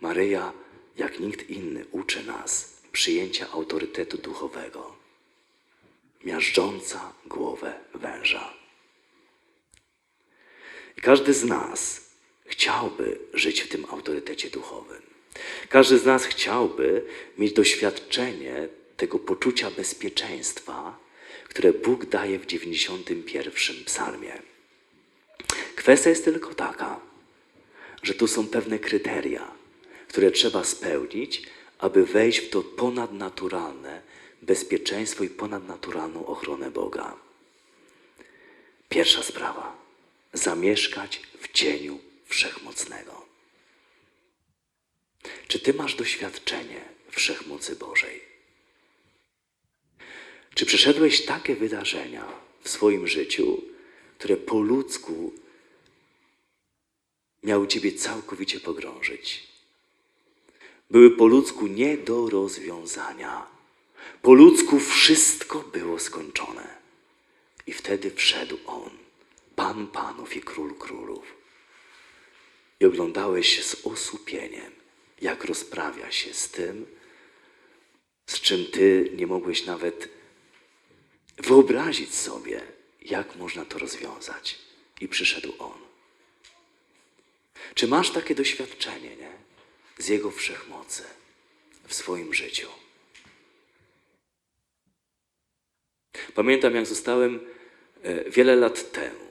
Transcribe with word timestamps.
Maryja, 0.00 0.52
jak 0.96 1.20
nikt 1.20 1.50
inny, 1.50 1.84
uczy 1.90 2.24
nas 2.24 2.78
przyjęcia 2.92 3.50
autorytetu 3.50 4.18
duchowego, 4.18 4.96
miażdżąca 6.24 7.12
głowę 7.26 7.80
węża. 7.94 8.54
I 10.96 11.00
każdy 11.00 11.34
z 11.34 11.44
nas 11.44 12.10
chciałby 12.44 13.18
żyć 13.34 13.60
w 13.60 13.68
tym 13.68 13.84
autorytecie 13.90 14.50
duchowym. 14.50 15.02
Każdy 15.68 15.98
z 15.98 16.04
nas 16.04 16.24
chciałby 16.24 17.04
mieć 17.38 17.52
doświadczenie 17.52 18.68
tego 18.96 19.18
poczucia 19.18 19.70
bezpieczeństwa, 19.70 20.98
które 21.48 21.72
Bóg 21.72 22.06
daje 22.06 22.38
w 22.38 22.46
91 22.46 23.84
psalmie. 23.84 24.42
Kwestia 25.76 26.10
jest 26.10 26.24
tylko 26.24 26.54
taka, 26.54 27.00
że 28.02 28.14
tu 28.14 28.26
są 28.26 28.46
pewne 28.46 28.78
kryteria, 28.78 29.57
które 30.08 30.30
trzeba 30.30 30.64
spełnić, 30.64 31.42
aby 31.78 32.06
wejść 32.06 32.38
w 32.38 32.50
to 32.50 32.62
ponadnaturalne 32.62 34.02
bezpieczeństwo 34.42 35.24
i 35.24 35.30
ponadnaturalną 35.30 36.26
ochronę 36.26 36.70
Boga. 36.70 37.16
Pierwsza 38.88 39.22
sprawa. 39.22 39.78
Zamieszkać 40.32 41.22
w 41.40 41.52
cieniu 41.52 41.98
Wszechmocnego. 42.26 43.26
Czy 45.48 45.60
ty 45.60 45.74
masz 45.74 45.94
doświadczenie 45.94 46.80
Wszechmocy 47.10 47.76
Bożej? 47.76 48.20
Czy 50.54 50.66
przeszedłeś 50.66 51.24
takie 51.24 51.56
wydarzenia 51.56 52.26
w 52.62 52.68
swoim 52.68 53.06
życiu, 53.06 53.62
które 54.18 54.36
po 54.36 54.60
ludzku 54.60 55.32
miały 57.42 57.68
Ciebie 57.68 57.92
całkowicie 57.92 58.60
pogrążyć? 58.60 59.48
Były 60.90 61.10
po 61.10 61.26
ludzku 61.26 61.66
nie 61.66 61.96
do 61.96 62.30
rozwiązania. 62.30 63.46
Po 64.22 64.34
ludzku 64.34 64.80
wszystko 64.80 65.58
było 65.58 65.98
skończone. 65.98 66.78
I 67.66 67.72
wtedy 67.72 68.10
wszedł 68.10 68.58
On, 68.66 68.90
Pan 69.56 69.86
Panów 69.86 70.36
i 70.36 70.40
Król 70.40 70.74
Królów. 70.74 71.34
I 72.80 72.84
oglądałeś 72.84 73.56
się 73.56 73.62
z 73.62 73.86
osłupieniem, 73.86 74.72
jak 75.20 75.44
rozprawia 75.44 76.12
się 76.12 76.34
z 76.34 76.50
tym, 76.50 76.86
z 78.26 78.40
czym 78.40 78.66
Ty 78.66 79.10
nie 79.16 79.26
mogłeś 79.26 79.66
nawet 79.66 80.08
wyobrazić 81.38 82.14
sobie, 82.14 82.62
jak 83.02 83.36
można 83.36 83.64
to 83.64 83.78
rozwiązać. 83.78 84.58
I 85.00 85.08
przyszedł 85.08 85.52
On. 85.58 85.78
Czy 87.74 87.88
masz 87.88 88.10
takie 88.10 88.34
doświadczenie, 88.34 89.16
nie? 89.16 89.47
Z 89.98 90.08
Jego 90.08 90.30
wszechmocy 90.30 91.02
w 91.86 91.94
swoim 91.94 92.34
życiu? 92.34 92.68
Pamiętam, 96.34 96.74
jak 96.74 96.86
zostałem 96.86 97.40
e, 98.02 98.30
wiele 98.30 98.56
lat 98.56 98.92
temu 98.92 99.28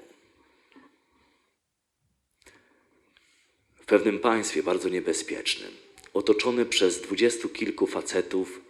w 3.76 3.86
pewnym 3.86 4.20
państwie 4.20 4.64
bardzo 4.64 4.90
niebezpiecznym, 4.90 5.72
otoczony 6.14 6.66
przez 6.66 7.02
dwudziestu 7.02 7.50
kilku 7.50 7.88
facetów, 7.88 8.62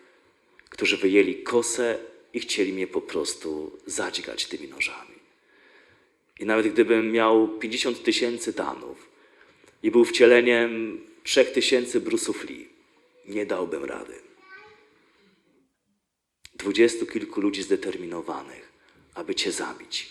którzy 0.70 0.98
wyjęli 0.98 1.44
kosę 1.44 2.00
i 2.34 2.40
chcieli 2.40 2.74
mnie 2.74 2.88
po 2.88 3.02
prostu 3.02 3.80
zadźgać 3.86 4.46
tymi 4.46 4.68
nożami. 4.68 5.16
I 6.40 6.46
nawet 6.46 6.68
gdybym 6.68 7.12
miał 7.12 7.48
50 7.48 8.04
tysięcy 8.04 8.54
danów 8.54 9.10
i 9.84 9.92
był 9.92 10.06
wcieleniem 10.06 11.02
3 11.28 11.46
tysięcy 11.46 12.02
Bruce'ów 12.02 12.50
Lee, 12.50 12.70
nie 13.26 13.46
dałbym 13.46 13.84
rady. 13.84 14.22
Dwudziestu 16.54 17.06
kilku 17.06 17.42
ludzi 17.42 17.64
zdeterminowanych, 17.64 18.72
aby 19.14 19.36
cię 19.36 19.52
zabić. 19.52 20.10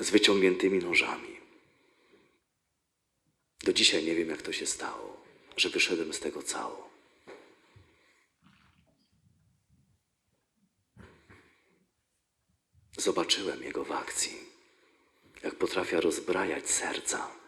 Z 0.00 0.10
wyciągniętymi 0.10 0.78
nożami. 0.78 1.36
Do 3.64 3.72
dzisiaj 3.72 4.04
nie 4.04 4.14
wiem, 4.14 4.28
jak 4.28 4.42
to 4.42 4.52
się 4.52 4.66
stało, 4.66 5.24
że 5.56 5.68
wyszedłem 5.68 6.12
z 6.12 6.20
tego 6.20 6.42
cało. 6.42 6.90
Zobaczyłem 12.98 13.62
Jego 13.62 13.84
w 13.84 13.92
akcji, 13.92 14.38
jak 15.42 15.54
potrafia 15.54 16.00
rozbrajać 16.00 16.70
serca. 16.70 17.41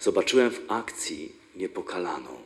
Zobaczyłem 0.00 0.50
w 0.50 0.60
akcji 0.68 1.32
niepokalaną, 1.56 2.42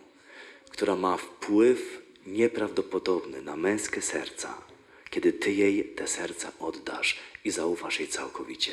która 0.71 0.97
ma 0.97 1.17
wpływ 1.17 2.03
nieprawdopodobny 2.27 3.43
na 3.43 3.57
męskie 3.57 4.03
serca, 4.03 4.63
kiedy 5.11 5.33
Ty 5.33 5.53
jej 5.53 5.85
te 5.85 6.09
serca 6.09 6.53
oddasz 6.61 7.19
i 7.45 7.51
zaufasz 7.51 8.01
jej 8.01 8.09
całkowicie. 8.09 8.73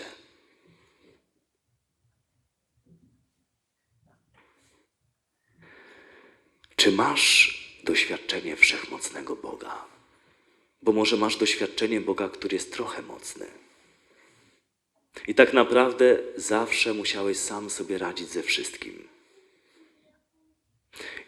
Czy 6.75 6.91
masz 6.91 7.62
doświadczenie 7.84 8.56
wszechmocnego 8.56 9.35
Boga? 9.35 9.85
Bo 10.81 10.91
może 10.91 11.18
masz 11.18 11.38
doświadczenie 11.38 12.02
Boga, 12.02 12.30
który 12.30 12.56
jest 12.56 12.74
trochę 12.74 13.02
mocny. 13.02 13.65
I 15.28 15.36
tak 15.36 15.53
naprawdę 15.53 16.18
zawsze 16.36 16.94
musiałeś 16.94 17.38
sam 17.38 17.70
sobie 17.70 17.98
radzić 17.98 18.30
ze 18.30 18.44
wszystkim. 18.44 19.08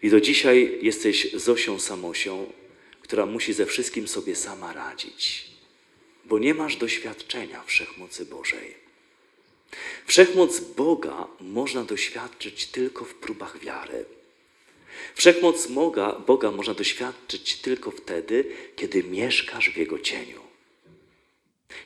I 0.01 0.09
do 0.09 0.21
dzisiaj 0.21 0.79
jesteś 0.81 1.33
Zosią 1.33 1.79
Samosią, 1.79 2.51
która 3.01 3.25
musi 3.25 3.53
ze 3.53 3.65
wszystkim 3.65 4.07
sobie 4.07 4.35
sama 4.35 4.73
radzić, 4.73 5.45
bo 6.25 6.39
nie 6.39 6.53
masz 6.53 6.75
doświadczenia 6.75 7.63
wszechmocy 7.63 8.25
Bożej. 8.25 8.87
Wszechmoc 10.05 10.59
Boga 10.59 11.27
można 11.41 11.83
doświadczyć 11.83 12.65
tylko 12.65 13.05
w 13.05 13.13
próbach 13.13 13.59
wiary. 13.59 14.05
Wszechmoc 15.15 15.67
Boga, 15.67 16.11
Boga 16.27 16.51
można 16.51 16.73
doświadczyć 16.73 17.55
tylko 17.55 17.91
wtedy, 17.91 18.45
kiedy 18.75 19.03
mieszkasz 19.03 19.69
w 19.69 19.77
Jego 19.77 19.99
cieniu. 19.99 20.41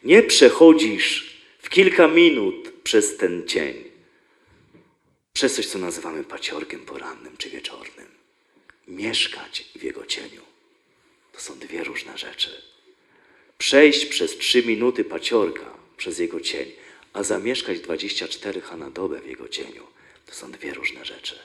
Nie 0.03 0.23
przechodzisz 0.23 1.30
w 1.61 1.69
kilka 1.69 2.07
minut 2.07 2.73
przez 2.83 3.17
ten 3.17 3.47
cień, 3.47 3.83
przez 5.33 5.55
coś, 5.55 5.67
co 5.67 5.79
nazywamy 5.79 6.23
paciorkiem 6.23 6.79
porannym 6.79 7.37
czy 7.37 7.49
wieczornym. 7.49 8.07
Mieszkać 8.87 9.65
w 9.75 9.83
Jego 9.83 10.05
cieniu. 10.05 10.41
To 11.33 11.39
są 11.39 11.59
dwie 11.59 11.83
różne 11.83 12.17
rzeczy. 12.17 12.61
Przejść 13.57 14.05
przez 14.05 14.37
trzy 14.37 14.63
minuty 14.63 15.03
paciorka 15.03 15.73
przez 15.97 16.19
Jego 16.19 16.39
cień, 16.39 16.71
a 17.13 17.23
zamieszkać 17.23 17.79
24 17.79 18.61
ha 18.61 18.77
na 18.77 18.89
dobę 18.89 19.21
w 19.21 19.27
Jego 19.27 19.47
cieniu. 19.47 19.87
To 20.25 20.35
są 20.35 20.51
dwie 20.51 20.73
różne 20.73 21.05
rzeczy. 21.05 21.39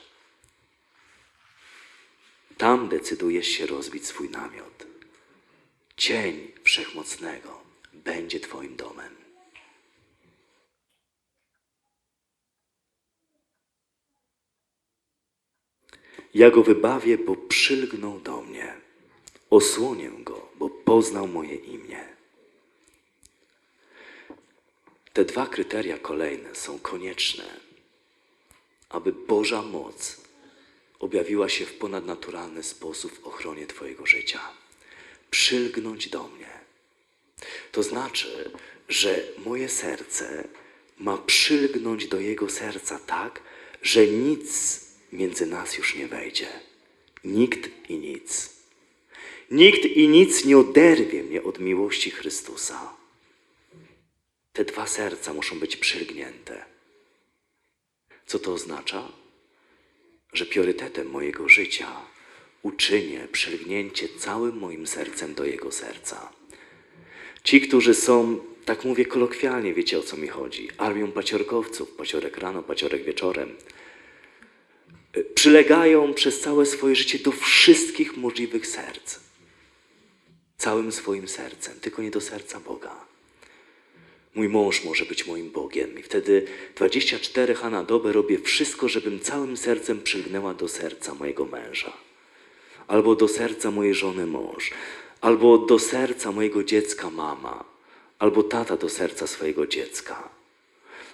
Tam 2.58 2.88
decydujesz 2.88 3.48
się 3.48 3.66
rozbić 3.66 4.06
swój 4.06 4.30
namiot. 4.30 4.86
Cień 5.96 6.52
Wszechmocnego 6.64 7.62
będzie 7.92 8.40
Twoim 8.40 8.76
domem. 8.76 9.15
Ja 16.36 16.50
go 16.50 16.62
wybawię, 16.62 17.18
bo 17.18 17.36
przylgnął 17.36 18.20
do 18.20 18.42
mnie. 18.42 18.74
Osłonię 19.50 20.10
go, 20.18 20.48
bo 20.58 20.70
poznał 20.70 21.28
moje 21.28 21.54
imię. 21.54 22.04
Te 25.12 25.24
dwa 25.24 25.46
kryteria 25.46 25.98
kolejne 25.98 26.54
są 26.54 26.78
konieczne, 26.78 27.44
aby 28.88 29.12
Boża 29.12 29.62
moc 29.62 30.20
objawiła 30.98 31.48
się 31.48 31.66
w 31.66 31.74
ponadnaturalny 31.74 32.62
sposób 32.62 33.18
w 33.18 33.26
ochronie 33.26 33.66
Twojego 33.66 34.06
życia. 34.06 34.40
Przylgnąć 35.30 36.08
do 36.08 36.28
mnie. 36.28 36.50
To 37.72 37.82
znaczy, 37.82 38.50
że 38.88 39.24
moje 39.44 39.68
serce 39.68 40.48
ma 40.98 41.18
przylgnąć 41.18 42.08
do 42.08 42.20
Jego 42.20 42.50
serca 42.50 42.98
tak, 42.98 43.42
że 43.82 44.06
nic 44.06 44.85
między 45.12 45.46
nas 45.46 45.78
już 45.78 45.94
nie 45.94 46.08
wejdzie. 46.08 46.48
Nikt 47.24 47.90
i 47.90 47.98
nic. 47.98 48.56
Nikt 49.50 49.84
i 49.84 50.08
nic 50.08 50.44
nie 50.44 50.58
oderwie 50.58 51.22
mnie 51.22 51.42
od 51.42 51.58
miłości 51.58 52.10
Chrystusa. 52.10 52.96
Te 54.52 54.64
dwa 54.64 54.86
serca 54.86 55.34
muszą 55.34 55.58
być 55.58 55.76
przylgnięte. 55.76 56.64
Co 58.26 58.38
to 58.38 58.52
oznacza? 58.52 59.12
Że 60.32 60.46
priorytetem 60.46 61.10
mojego 61.10 61.48
życia 61.48 62.06
uczynię 62.62 63.28
przylgnięcie 63.32 64.08
całym 64.08 64.58
moim 64.58 64.86
sercem 64.86 65.34
do 65.34 65.44
Jego 65.44 65.72
serca. 65.72 66.32
Ci, 67.44 67.60
którzy 67.60 67.94
są, 67.94 68.38
tak 68.64 68.84
mówię 68.84 69.04
kolokwialnie, 69.04 69.74
wiecie 69.74 69.98
o 69.98 70.02
co 70.02 70.16
mi 70.16 70.28
chodzi, 70.28 70.68
armią 70.78 71.12
paciorkowców, 71.12 71.90
paciorek 71.90 72.38
rano, 72.38 72.62
paciorek 72.62 73.04
wieczorem, 73.04 73.56
przylegają 75.34 76.14
przez 76.14 76.40
całe 76.40 76.66
swoje 76.66 76.96
życie 76.96 77.18
do 77.18 77.32
wszystkich 77.32 78.16
możliwych 78.16 78.66
serc. 78.66 79.18
Całym 80.58 80.92
swoim 80.92 81.28
sercem, 81.28 81.80
tylko 81.80 82.02
nie 82.02 82.10
do 82.10 82.20
serca 82.20 82.60
Boga. 82.60 83.06
Mój 84.34 84.48
mąż 84.48 84.84
może 84.84 85.04
być 85.04 85.26
moim 85.26 85.50
Bogiem 85.50 85.98
i 85.98 86.02
wtedy 86.02 86.46
24 86.76 87.54
h 87.54 87.70
na 87.70 87.82
dobę 87.82 88.12
robię 88.12 88.38
wszystko, 88.38 88.88
żebym 88.88 89.20
całym 89.20 89.56
sercem 89.56 90.02
przylgnęła 90.02 90.54
do 90.54 90.68
serca 90.68 91.14
mojego 91.14 91.44
męża. 91.44 91.92
Albo 92.88 93.16
do 93.16 93.28
serca 93.28 93.70
mojej 93.70 93.94
żony 93.94 94.26
mąż. 94.26 94.70
Albo 95.20 95.58
do 95.58 95.78
serca 95.78 96.32
mojego 96.32 96.64
dziecka 96.64 97.10
mama. 97.10 97.64
Albo 98.18 98.42
tata 98.42 98.76
do 98.76 98.88
serca 98.88 99.26
swojego 99.26 99.66
dziecka. 99.66 100.35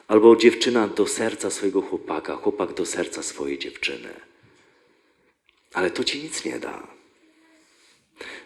Albo 0.08 0.36
dziewczyna 0.36 0.88
do 0.88 1.06
serca 1.06 1.50
swojego 1.50 1.82
chłopaka, 1.82 2.36
chłopak 2.36 2.74
do 2.74 2.86
serca 2.86 3.22
swojej 3.22 3.58
dziewczyny. 3.58 4.08
Ale 5.72 5.90
to 5.90 6.04
ci 6.04 6.22
nic 6.22 6.44
nie 6.44 6.58
da. 6.58 6.86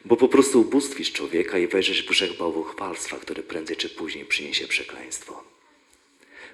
Bo 0.04 0.16
po 0.16 0.28
prostu 0.28 0.60
ubóstwisz 0.60 1.12
człowieka 1.12 1.58
i 1.58 1.66
wejrzysz 1.66 2.02
w 2.02 2.08
brzeg 2.08 2.36
bałwochwalstwa, 2.36 3.16
które 3.16 3.42
prędzej 3.42 3.76
czy 3.76 3.88
później 3.90 4.24
przyniesie 4.24 4.68
przekleństwo. 4.68 5.44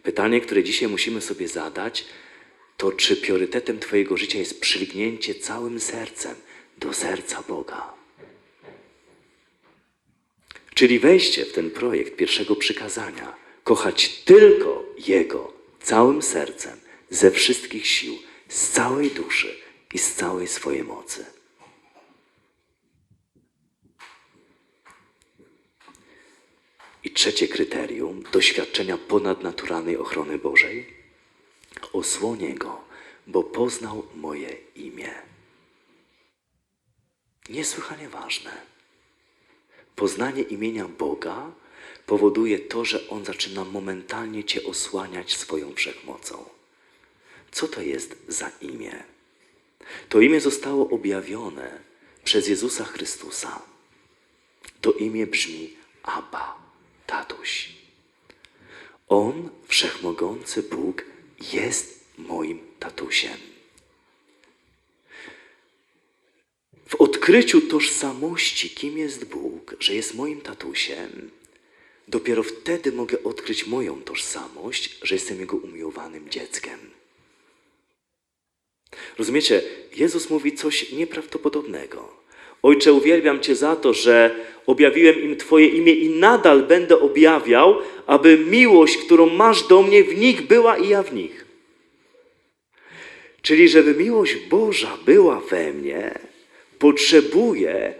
Pytanie, 0.02 0.40
które 0.40 0.64
dzisiaj 0.64 0.88
musimy 0.88 1.20
sobie 1.20 1.48
zadać, 1.48 2.04
to 2.76 2.92
czy 2.92 3.16
priorytetem 3.16 3.78
Twojego 3.78 4.16
życia 4.16 4.38
jest 4.38 4.60
przylgnięcie 4.60 5.34
całym 5.34 5.80
sercem 5.80 6.34
do 6.78 6.92
serca 6.92 7.42
Boga? 7.48 7.94
Czyli 10.74 10.98
wejście 10.98 11.44
w 11.44 11.52
ten 11.52 11.70
projekt 11.70 12.16
pierwszego 12.16 12.56
przykazania, 12.56 13.34
kochać 13.64 14.08
tylko 14.08 14.84
Jego 15.08 15.52
całym 15.82 16.22
sercem, 16.22 16.80
ze 17.10 17.30
wszystkich 17.30 17.86
sił, 17.86 18.18
z 18.48 18.68
całej 18.68 19.10
duszy 19.10 19.56
i 19.94 19.98
z 19.98 20.14
całej 20.14 20.48
swojej 20.48 20.84
mocy. 20.84 21.26
I 27.04 27.10
trzecie 27.10 27.48
kryterium 27.48 28.22
doświadczenia 28.32 28.98
ponadnaturalnej 28.98 29.96
ochrony 29.96 30.38
Bożej. 30.38 31.02
Osłonię 31.92 32.54
go, 32.54 32.84
bo 33.26 33.42
poznał 33.42 34.06
moje 34.14 34.56
imię. 34.74 35.14
Niesłychanie 37.48 38.08
ważne. 38.08 38.62
Poznanie 39.96 40.42
imienia 40.42 40.88
Boga 40.88 41.52
powoduje 42.12 42.58
to, 42.58 42.84
że 42.84 43.08
On 43.08 43.24
zaczyna 43.24 43.64
momentalnie 43.64 44.44
Cię 44.44 44.64
osłaniać 44.64 45.36
swoją 45.36 45.74
wszechmocą. 45.74 46.44
Co 47.52 47.68
to 47.68 47.82
jest 47.82 48.16
za 48.28 48.50
imię? 48.60 49.04
To 50.08 50.20
imię 50.20 50.40
zostało 50.40 50.90
objawione 50.90 51.78
przez 52.24 52.48
Jezusa 52.48 52.84
Chrystusa. 52.84 53.62
To 54.80 54.92
imię 54.92 55.26
brzmi 55.26 55.76
Abba, 56.02 56.58
tatuś. 57.06 57.68
On, 59.08 59.50
wszechmogący 59.68 60.62
Bóg, 60.62 61.04
jest 61.52 62.04
moim 62.18 62.60
tatusiem. 62.78 63.38
W 66.88 66.94
odkryciu 66.94 67.60
tożsamości, 67.60 68.70
kim 68.70 68.98
jest 68.98 69.24
Bóg, 69.24 69.76
że 69.80 69.94
jest 69.94 70.14
moim 70.14 70.40
tatusiem, 70.40 71.30
dopiero 72.08 72.42
wtedy 72.42 72.92
mogę 72.92 73.22
odkryć 73.22 73.66
moją 73.66 74.02
tożsamość, 74.02 74.98
że 75.02 75.14
jestem 75.14 75.40
Jego 75.40 75.56
umiłowanym 75.56 76.30
dzieckiem. 76.30 76.78
Rozumiecie, 79.18 79.62
Jezus 79.96 80.30
mówi 80.30 80.52
coś 80.52 80.92
nieprawdopodobnego. 80.92 82.22
Ojcze, 82.62 82.92
uwielbiam 82.92 83.40
Cię 83.40 83.56
za 83.56 83.76
to, 83.76 83.92
że 83.92 84.34
objawiłem 84.66 85.22
im 85.22 85.36
Twoje 85.36 85.68
imię 85.68 85.92
i 85.92 86.10
nadal 86.10 86.62
będę 86.62 87.00
objawiał, 87.00 87.78
aby 88.06 88.38
miłość, 88.38 88.96
którą 88.96 89.26
masz 89.26 89.66
do 89.66 89.82
mnie, 89.82 90.04
w 90.04 90.18
nich 90.18 90.46
była 90.46 90.76
i 90.76 90.88
ja 90.88 91.02
w 91.02 91.14
nich. 91.14 91.44
Czyli, 93.42 93.68
żeby 93.68 93.94
miłość 93.94 94.36
Boża 94.36 94.98
była 95.04 95.40
we 95.40 95.72
mnie, 95.72 96.18
potrzebuję, 96.78 97.94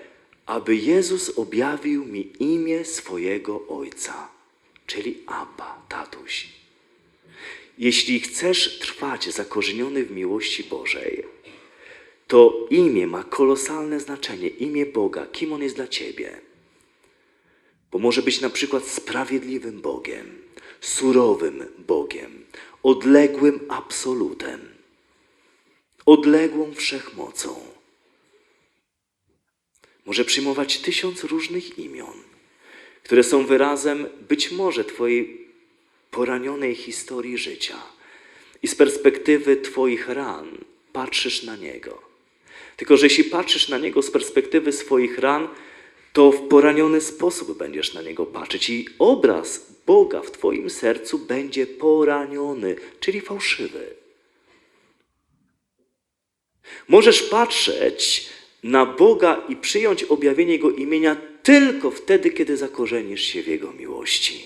aby 0.52 0.76
Jezus 0.76 1.38
objawił 1.38 2.04
mi 2.04 2.32
imię 2.38 2.84
swojego 2.84 3.68
Ojca, 3.68 4.28
czyli 4.86 5.18
Abba, 5.26 5.82
tatuś. 5.88 6.48
Jeśli 7.78 8.20
chcesz 8.20 8.78
trwać 8.78 9.34
zakorzeniony 9.34 10.04
w 10.04 10.10
miłości 10.10 10.64
Bożej, 10.64 11.24
to 12.26 12.66
imię 12.70 13.06
ma 13.06 13.24
kolosalne 13.24 14.00
znaczenie, 14.00 14.48
imię 14.48 14.86
Boga, 14.86 15.26
kim 15.26 15.52
On 15.52 15.62
jest 15.62 15.76
dla 15.76 15.88
Ciebie. 15.88 16.40
Bo 17.90 17.98
może 17.98 18.22
być 18.22 18.40
na 18.40 18.50
przykład 18.50 18.84
sprawiedliwym 18.86 19.80
Bogiem, 19.80 20.38
surowym 20.80 21.64
Bogiem, 21.78 22.44
odległym 22.82 23.60
absolutem, 23.68 24.60
odległą 26.06 26.74
wszechmocą. 26.74 27.71
Może 30.06 30.24
przyjmować 30.24 30.78
tysiąc 30.78 31.24
różnych 31.24 31.78
imion, 31.78 32.14
które 33.02 33.22
są 33.22 33.46
wyrazem 33.46 34.06
być 34.28 34.50
może 34.50 34.84
Twojej 34.84 35.48
poranionej 36.10 36.74
historii 36.74 37.38
życia. 37.38 37.82
I 38.62 38.68
z 38.68 38.74
perspektywy 38.74 39.56
Twoich 39.56 40.08
ran 40.08 40.58
patrzysz 40.92 41.42
na 41.42 41.56
Niego. 41.56 42.02
Tylko, 42.76 42.96
że 42.96 43.06
jeśli 43.06 43.24
patrzysz 43.24 43.68
na 43.68 43.78
Niego 43.78 44.02
z 44.02 44.10
perspektywy 44.10 44.72
swoich 44.72 45.18
ran, 45.18 45.48
to 46.12 46.32
w 46.32 46.48
poraniony 46.48 47.00
sposób 47.00 47.58
będziesz 47.58 47.94
na 47.94 48.02
Niego 48.02 48.26
patrzeć 48.26 48.70
i 48.70 48.86
obraz 48.98 49.66
Boga 49.86 50.20
w 50.22 50.30
Twoim 50.30 50.70
sercu 50.70 51.18
będzie 51.18 51.66
poraniony, 51.66 52.76
czyli 53.00 53.20
fałszywy. 53.20 53.94
Możesz 56.88 57.22
patrzeć 57.22 58.28
na 58.62 58.86
Boga 58.86 59.42
i 59.48 59.56
przyjąć 59.56 60.04
objawienie 60.04 60.52
Jego 60.52 60.70
imienia 60.70 61.16
tylko 61.42 61.90
wtedy, 61.90 62.30
kiedy 62.30 62.56
zakorzenisz 62.56 63.22
się 63.22 63.42
w 63.42 63.46
Jego 63.46 63.72
miłości. 63.72 64.44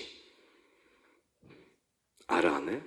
A 2.27 2.41
rany? 2.41 2.81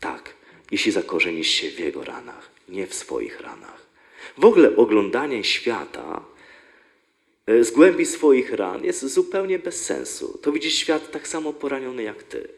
Tak, 0.00 0.34
jeśli 0.70 0.92
zakorzenisz 0.92 1.48
się 1.48 1.70
w 1.70 1.78
Jego 1.78 2.04
ranach, 2.04 2.50
nie 2.68 2.86
w 2.86 2.94
swoich 2.94 3.40
ranach. 3.40 3.86
W 4.38 4.44
ogóle 4.44 4.76
oglądanie 4.76 5.44
świata 5.44 6.24
e, 7.46 7.64
z 7.64 7.70
głębi 7.70 8.06
swoich 8.06 8.52
ran 8.52 8.84
jest 8.84 9.06
zupełnie 9.06 9.58
bez 9.58 9.84
sensu. 9.84 10.38
To 10.42 10.52
widzisz 10.52 10.74
świat 10.74 11.10
tak 11.10 11.28
samo 11.28 11.52
poraniony 11.52 12.02
jak 12.02 12.22
ty. 12.22 12.48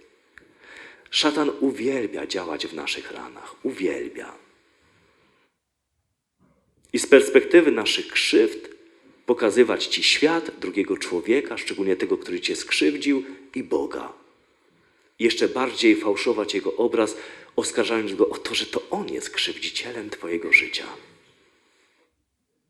Szatan 1.10 1.50
uwielbia 1.60 2.26
działać 2.26 2.66
w 2.66 2.74
naszych 2.74 3.12
ranach. 3.12 3.54
Uwielbia. 3.62 4.32
I 6.92 6.98
z 6.98 7.06
perspektywy 7.06 7.70
naszych 7.70 8.08
krzywd 8.08 8.68
pokazywać 9.26 9.86
ci 9.86 10.02
świat, 10.02 10.50
drugiego 10.60 10.96
człowieka, 10.96 11.58
szczególnie 11.58 11.96
tego, 11.96 12.18
który 12.18 12.40
cię 12.40 12.56
skrzywdził, 12.56 13.24
i 13.54 13.62
Boga. 13.62 14.12
Jeszcze 15.18 15.48
bardziej 15.48 15.96
fałszować 15.96 16.54
jego 16.54 16.76
obraz, 16.76 17.16
oskarżając 17.56 18.14
go 18.14 18.28
o 18.28 18.38
to, 18.38 18.54
że 18.54 18.66
to 18.66 18.82
on 18.90 19.08
jest 19.08 19.30
krzywdzicielem 19.30 20.10
twojego 20.10 20.52
życia. 20.52 20.86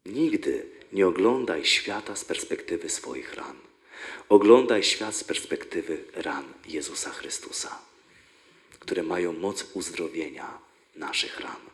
Nigdy 0.06 0.66
nie 0.92 1.06
oglądaj 1.06 1.64
świata 1.64 2.16
z 2.16 2.24
perspektywy 2.24 2.88
swoich 2.88 3.34
ran. 3.34 3.56
Oglądaj 4.28 4.82
świat 4.82 5.16
z 5.16 5.24
perspektywy 5.24 6.04
ran 6.14 6.44
Jezusa 6.68 7.10
Chrystusa, 7.10 7.78
które 8.78 9.02
mają 9.02 9.32
moc 9.32 9.66
uzdrowienia 9.74 10.58
naszych 10.96 11.40
ran. 11.40 11.69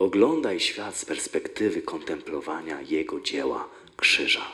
Oglądaj 0.00 0.60
świat 0.60 0.96
z 0.96 1.04
perspektywy 1.04 1.82
kontemplowania 1.82 2.80
Jego 2.80 3.20
dzieła 3.20 3.68
krzyża. 3.96 4.52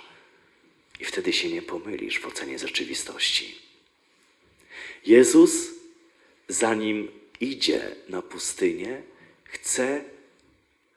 I 1.00 1.04
wtedy 1.04 1.32
się 1.32 1.48
nie 1.50 1.62
pomylisz 1.62 2.20
w 2.20 2.26
ocenie 2.26 2.58
rzeczywistości. 2.58 3.58
Jezus, 5.06 5.52
zanim 6.48 7.08
idzie 7.40 7.96
na 8.08 8.22
pustynię, 8.22 9.02
chce 9.44 10.04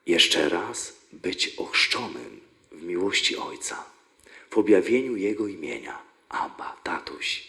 jeszcze 0.06 0.48
raz 0.48 0.96
być 1.12 1.54
ochrzczonym 1.56 2.40
w 2.72 2.82
miłości 2.82 3.36
Ojca, 3.36 3.84
w 4.50 4.58
objawieniu 4.58 5.16
Jego 5.16 5.46
imienia, 5.46 6.02
Abba, 6.28 6.76
tatuś. 6.82 7.48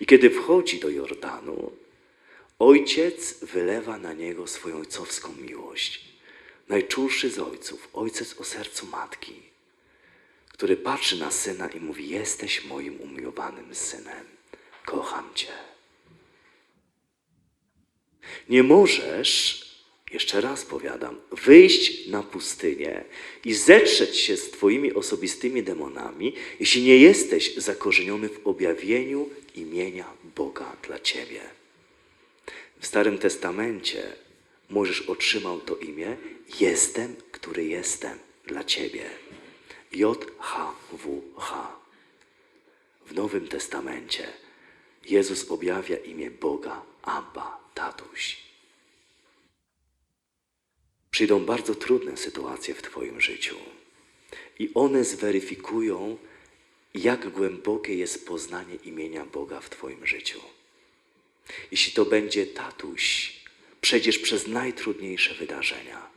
I 0.00 0.06
kiedy 0.06 0.30
wchodzi 0.30 0.80
do 0.80 0.88
Jordanu, 0.90 1.72
Ojciec 2.58 3.44
wylewa 3.44 3.98
na 3.98 4.12
niego 4.12 4.46
swoją 4.46 4.78
ojcowską 4.78 5.34
miłość. 5.36 6.09
Najczulszy 6.70 7.30
z 7.30 7.38
ojców, 7.38 7.88
ojciec 7.92 8.40
o 8.40 8.44
sercu 8.44 8.86
matki, 8.86 9.34
który 10.48 10.76
patrzy 10.76 11.18
na 11.18 11.30
syna 11.30 11.68
i 11.68 11.80
mówi: 11.80 12.08
Jesteś 12.08 12.64
moim 12.64 13.00
umiłowanym 13.00 13.74
synem, 13.74 14.24
kocham 14.86 15.34
cię. 15.34 15.52
Nie 18.48 18.62
możesz, 18.62 19.60
jeszcze 20.12 20.40
raz 20.40 20.64
powiadam, 20.64 21.20
wyjść 21.44 22.06
na 22.06 22.22
pustynię 22.22 23.04
i 23.44 23.54
zetrzeć 23.54 24.16
się 24.16 24.36
z 24.36 24.50
Twoimi 24.50 24.92
osobistymi 24.92 25.62
demonami, 25.62 26.34
jeśli 26.60 26.82
nie 26.82 26.96
jesteś 26.96 27.54
zakorzeniony 27.56 28.28
w 28.28 28.46
objawieniu 28.46 29.30
imienia 29.54 30.06
Boga 30.36 30.76
dla 30.86 30.98
Ciebie. 30.98 31.40
W 32.80 32.86
Starym 32.86 33.18
Testamencie 33.18 34.02
możesz 34.70 35.02
otrzymał 35.02 35.60
to 35.60 35.76
imię 35.76 36.16
Jestem, 36.60 37.16
który 37.32 37.64
jestem 37.64 38.18
dla 38.46 38.64
Ciebie. 38.64 39.10
J-H-W-H. 39.92 41.76
W 43.06 43.14
Nowym 43.14 43.48
Testamencie 43.48 44.32
Jezus 45.04 45.50
objawia 45.50 45.96
imię 45.96 46.30
Boga 46.30 46.82
Abba, 47.02 47.60
tatuś. 47.74 48.36
Przyjdą 51.10 51.44
bardzo 51.44 51.74
trudne 51.74 52.16
sytuacje 52.16 52.74
w 52.74 52.82
Twoim 52.82 53.20
życiu 53.20 53.56
i 54.58 54.70
one 54.74 55.04
zweryfikują, 55.04 56.18
jak 56.94 57.30
głębokie 57.30 57.94
jest 57.94 58.26
poznanie 58.26 58.74
imienia 58.74 59.26
Boga 59.26 59.60
w 59.60 59.70
Twoim 59.70 60.06
życiu. 60.06 60.40
Jeśli 61.70 61.92
to 61.92 62.04
będzie 62.04 62.46
tatuś, 62.46 63.39
przejdziesz 63.80 64.18
przez 64.18 64.46
najtrudniejsze 64.46 65.34
wydarzenia. 65.34 66.10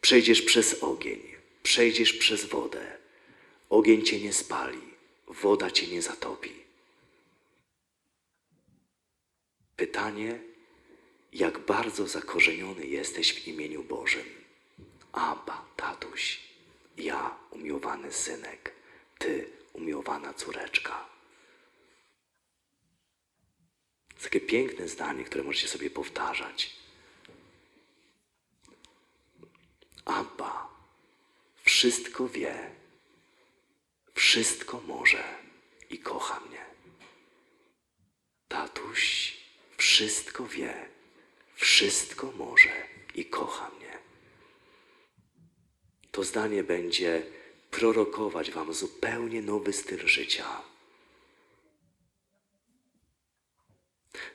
Przejdziesz 0.00 0.42
przez 0.42 0.82
ogień, 0.82 1.20
przejdziesz 1.62 2.12
przez 2.12 2.44
wodę. 2.44 2.96
Ogień 3.70 4.04
cię 4.04 4.20
nie 4.20 4.32
spali, 4.32 4.80
woda 5.26 5.70
cię 5.70 5.86
nie 5.86 6.02
zatopi. 6.02 6.52
Pytanie, 9.76 10.40
jak 11.32 11.58
bardzo 11.58 12.06
zakorzeniony 12.08 12.86
jesteś 12.86 13.32
w 13.32 13.48
imieniu 13.48 13.84
Bożym. 13.84 14.24
Abba, 15.12 15.66
tatuś, 15.76 16.40
ja, 16.96 17.36
umiłowany 17.50 18.12
synek, 18.12 18.72
ty, 19.18 19.50
umiłowana 19.72 20.34
córeczka. 20.34 21.08
To 24.22 24.23
takie 24.34 24.46
piękne 24.46 24.88
zdanie, 24.88 25.24
które 25.24 25.44
możecie 25.44 25.68
sobie 25.68 25.90
powtarzać. 25.90 26.70
Abba 30.04 30.68
wszystko 31.64 32.28
wie, 32.28 32.70
wszystko 34.14 34.80
może 34.80 35.24
i 35.90 35.98
kocha 35.98 36.40
mnie. 36.40 36.64
Tatuś 38.48 39.34
wszystko 39.76 40.46
wie, 40.46 40.88
wszystko 41.54 42.32
może 42.32 42.88
i 43.14 43.24
kocha 43.24 43.70
mnie. 43.70 43.98
To 46.10 46.24
zdanie 46.24 46.64
będzie 46.64 47.22
prorokować 47.70 48.50
Wam 48.50 48.74
zupełnie 48.74 49.42
nowy 49.42 49.72
styl 49.72 50.06
życia. 50.06 50.73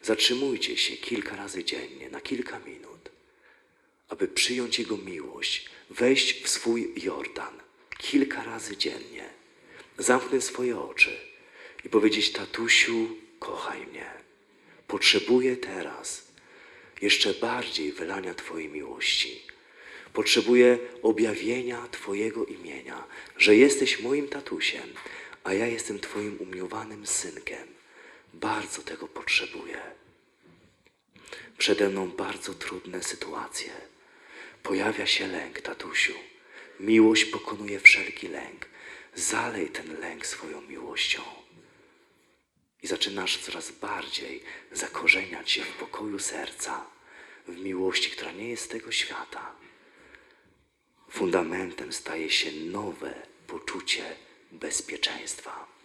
Zatrzymujcie 0.01 0.77
się 0.77 0.98
kilka 0.98 1.36
razy 1.36 1.63
dziennie, 1.63 2.10
na 2.10 2.22
kilka 2.22 2.60
minut, 2.60 3.10
aby 4.10 4.27
przyjąć 4.27 4.79
Jego 4.79 4.98
miłość, 4.98 5.70
wejść 5.89 6.44
w 6.44 6.50
swój 6.50 6.94
Jordan 7.03 7.60
kilka 8.00 8.44
razy 8.44 8.77
dziennie, 8.77 9.29
zamknąć 9.98 10.44
swoje 10.44 10.79
oczy 10.79 11.18
i 11.86 11.89
powiedzieć: 11.89 12.32
Tatusiu, 12.32 13.08
kochaj 13.39 13.88
mnie. 13.88 14.06
Potrzebuję 14.88 15.58
teraz 15.58 16.27
jeszcze 17.01 17.34
bardziej 17.34 17.91
wylania 17.91 18.34
Twojej 18.34 18.70
miłości. 18.70 19.41
Potrzebuję 20.13 20.77
objawienia 21.01 21.88
Twojego 21.91 22.46
imienia, 22.46 23.03
że 23.38 23.56
jesteś 23.56 24.00
moim 24.00 24.27
tatusiem, 24.27 24.94
a 25.44 25.53
ja 25.53 25.68
jestem 25.68 26.00
Twoim 26.00 26.38
umiłowanym 26.39 27.08
synkiem. 27.08 27.78
Bardzo 28.33 28.81
tego 28.81 29.07
potrzebuję. 29.07 29.81
Przede 31.57 31.89
mną 31.89 32.07
bardzo 32.07 32.53
trudne 32.53 33.03
sytuacje. 33.03 33.71
Pojawia 34.63 35.07
się 35.07 35.27
lęk, 35.27 35.62
tatusiu. 35.62 36.13
Miłość 36.79 37.25
pokonuje 37.25 37.79
wszelki 37.79 38.27
lęk. 38.27 38.65
Zalej 39.15 39.69
ten 39.69 40.00
lęk 40.00 40.25
swoją 40.25 40.62
miłością. 40.62 41.21
I 42.83 42.88
zaczynasz 42.88 43.38
coraz 43.38 43.71
bardziej 43.71 44.43
zakorzeniać 44.71 45.51
się 45.51 45.63
w 45.63 45.71
pokoju 45.71 46.19
serca, 46.19 46.86
w 47.48 47.57
miłości, 47.57 48.12
która 48.12 48.31
nie 48.31 48.50
jest 48.50 48.71
tego 48.71 48.91
świata. 48.91 49.55
Fundamentem 51.09 51.93
staje 51.93 52.31
się 52.31 52.51
nowe 52.51 53.13
poczucie 53.48 54.15
bezpieczeństwa. 54.51 55.78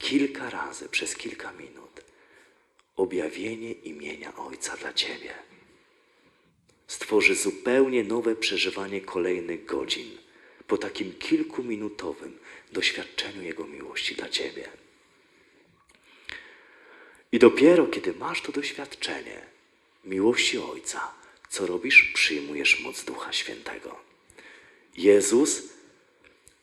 Kilka 0.00 0.50
razy 0.50 0.88
przez 0.88 1.16
kilka 1.16 1.52
minut 1.52 2.00
objawienie 2.96 3.72
imienia 3.72 4.36
Ojca 4.36 4.76
dla 4.76 4.92
Ciebie 4.92 5.34
stworzy 6.86 7.34
zupełnie 7.34 8.04
nowe 8.04 8.36
przeżywanie 8.36 9.00
kolejnych 9.00 9.64
godzin 9.64 10.18
po 10.66 10.78
takim 10.78 11.12
kilkuminutowym 11.18 12.38
doświadczeniu 12.72 13.42
Jego 13.42 13.66
miłości 13.66 14.14
dla 14.14 14.28
Ciebie. 14.28 14.68
I 17.32 17.38
dopiero 17.38 17.86
kiedy 17.86 18.12
masz 18.12 18.42
to 18.42 18.52
doświadczenie 18.52 19.40
miłości 20.04 20.58
Ojca, 20.58 21.12
co 21.48 21.66
robisz? 21.66 22.12
Przyjmujesz 22.14 22.80
moc 22.80 23.04
Ducha 23.04 23.32
Świętego. 23.32 24.00
Jezus 24.96 25.62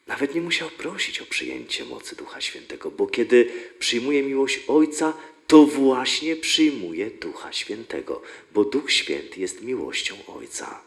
nawet 0.07 0.35
nie 0.35 0.41
musiał 0.41 0.69
prosić 0.69 1.21
o 1.21 1.25
przyjęcie 1.25 1.85
mocy 1.85 2.15
Ducha 2.15 2.41
Świętego, 2.41 2.91
bo 2.91 3.07
kiedy 3.07 3.51
przyjmuje 3.79 4.23
miłość 4.23 4.59
Ojca, 4.67 5.13
to 5.47 5.65
właśnie 5.65 6.35
przyjmuje 6.35 7.11
Ducha 7.11 7.53
Świętego, 7.53 8.21
bo 8.53 8.65
Duch 8.65 8.91
Święty 8.91 9.39
jest 9.39 9.61
miłością 9.61 10.15
Ojca. 10.27 10.81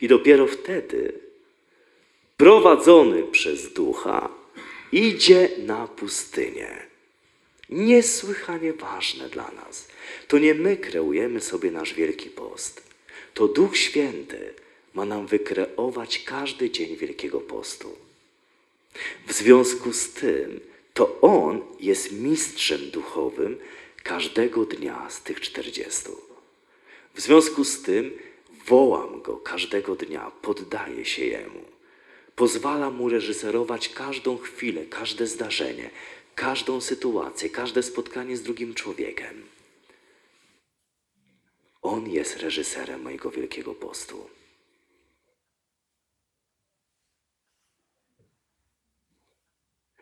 I 0.00 0.08
dopiero 0.08 0.46
wtedy, 0.46 1.12
prowadzony 2.36 3.22
przez 3.22 3.72
Ducha, 3.72 4.28
idzie 4.92 5.48
na 5.58 5.88
pustynię. 5.88 6.86
Niesłychanie 7.68 8.72
ważne 8.72 9.28
dla 9.28 9.50
nas. 9.50 9.88
To 10.28 10.38
nie 10.38 10.54
my 10.54 10.76
kreujemy 10.76 11.40
sobie 11.40 11.70
nasz 11.70 11.94
wielki 11.94 12.30
post. 12.30 12.82
To 13.34 13.48
Duch 13.48 13.76
Święty 13.76 14.54
ma 14.94 15.04
nam 15.04 15.26
wykreować 15.26 16.18
każdy 16.18 16.70
dzień 16.70 16.96
Wielkiego 16.96 17.40
Postu. 17.40 17.96
W 19.26 19.32
związku 19.32 19.92
z 19.92 20.12
tym, 20.12 20.60
to 20.94 21.20
On 21.20 21.60
jest 21.80 22.12
mistrzem 22.12 22.90
duchowym 22.90 23.58
każdego 24.02 24.64
dnia 24.64 25.10
z 25.10 25.22
tych 25.22 25.40
czterdziestu. 25.40 26.20
W 27.14 27.20
związku 27.20 27.64
z 27.64 27.82
tym 27.82 28.18
wołam 28.66 29.22
Go 29.22 29.36
każdego 29.36 29.96
dnia, 29.96 30.30
poddaję 30.42 31.04
się 31.04 31.24
Jemu. 31.24 31.64
Pozwalam 32.36 32.94
Mu 32.94 33.08
reżyserować 33.08 33.88
każdą 33.88 34.38
chwilę, 34.38 34.86
każde 34.86 35.26
zdarzenie, 35.26 35.90
każdą 36.34 36.80
sytuację, 36.80 37.50
każde 37.50 37.82
spotkanie 37.82 38.36
z 38.36 38.42
drugim 38.42 38.74
człowiekiem. 38.74 39.42
On 41.82 42.10
jest 42.10 42.36
reżyserem 42.36 43.02
mojego 43.02 43.30
Wielkiego 43.30 43.74
Postu. 43.74 44.26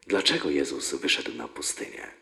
Dlaczego 0.06 0.50
Jezus 0.50 0.94
wyszedł 0.94 1.34
na 1.34 1.48
pustynię? 1.48 2.20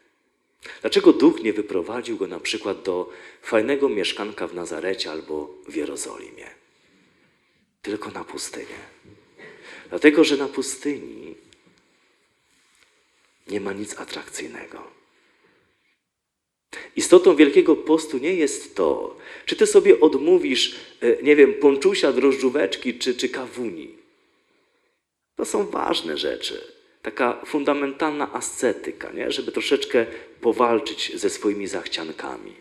Dlaczego 0.81 1.13
Duch 1.13 1.43
nie 1.43 1.53
wyprowadził 1.53 2.17
go 2.17 2.27
na 2.27 2.41
przykład 2.41 2.83
do 2.83 3.11
fajnego 3.43 3.89
mieszkanka 3.89 4.47
w 4.47 4.55
Nazarecie 4.55 5.11
albo 5.11 5.55
w 5.69 5.75
Jerozolimie? 5.75 6.51
Tylko 7.83 8.11
na 8.11 8.25
pustynię. 8.25 8.79
Dlatego, 9.89 10.25
że 10.25 10.37
na 10.37 10.49
pustyni 10.49 11.35
nie 13.47 13.61
ma 13.61 13.73
nic 13.73 13.99
atrakcyjnego. 13.99 14.99
Istotą 16.97 17.37
Wielkiego 17.37 17.77
Postu 17.77 18.19
nie 18.19 18.35
jest 18.35 18.77
to, 18.77 19.17
czy 19.47 19.57
ty 19.57 19.67
sobie 19.67 20.01
odmówisz, 20.01 20.77
e, 21.01 21.23
nie 21.23 21.37
wiem, 21.37 21.55
ponczusia, 21.55 22.13
drożdżóweczki 22.13 22.99
czy, 22.99 23.15
czy 23.15 23.29
kawuni. 23.29 23.99
To 25.37 25.45
są 25.45 25.67
ważne 25.67 26.19
rzeczy 26.19 26.78
taka 27.11 27.41
fundamentalna 27.47 28.33
ascetyka, 28.33 29.13
nie? 29.13 29.31
żeby 29.31 29.53
troszeczkę 29.53 30.07
powalczyć 30.41 31.13
ze 31.15 31.31
swoimi 31.31 31.67
zachciankami 31.67 32.53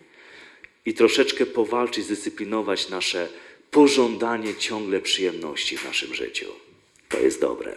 i 0.86 0.94
troszeczkę 0.94 1.46
powalczyć, 1.46 2.06
zdyscyplinować 2.06 2.90
nasze 2.90 3.30
pożądanie 3.72 4.56
ciągle 4.56 5.02
przyjemności 5.02 5.78
w 5.78 5.86
naszym 5.86 6.14
życiu. 6.14 6.46
To 7.10 7.20
jest 7.20 7.42
dobre. 7.42 7.76